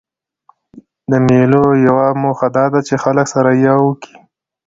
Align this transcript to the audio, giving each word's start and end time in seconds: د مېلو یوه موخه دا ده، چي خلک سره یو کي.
د 1.11 1.13
مېلو 1.27 1.65
یوه 1.87 2.07
موخه 2.21 2.47
دا 2.55 2.65
ده، 2.73 2.79
چي 2.87 2.95
خلک 3.03 3.27
سره 3.35 3.49
یو 3.67 3.81
کي. 4.01 4.13